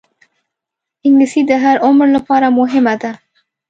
انګلیسي 1.05 1.41
د 1.49 1.51
هر 1.63 1.75
عمر 1.85 2.07
لپاره 2.17 2.47
مهمه 2.59 2.95
ده 3.01 3.11